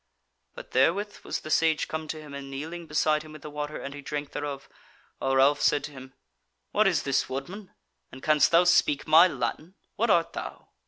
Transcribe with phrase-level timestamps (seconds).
[0.55, 3.79] But therewith was the Sage come to him and kneeling beside him with the water,
[3.79, 4.67] and he drank thereof,
[5.19, 6.15] while Ralph said to him:
[6.71, 7.75] "What is this woodman?
[8.11, 9.75] and canst thou speak my Latin?
[9.97, 10.69] What art thou?"